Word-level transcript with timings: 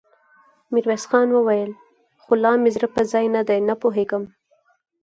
ميرويس 0.73 1.03
خان 1.09 1.27
وويل: 1.33 1.71
خو 2.21 2.31
لا 2.43 2.51
مې 2.61 2.69
زړه 2.75 2.87
پر 2.95 3.03
ځای 3.11 3.25
نه 3.35 3.41
دی، 3.47 3.59
نه 3.69 3.75
پوهېږم! 3.81 4.23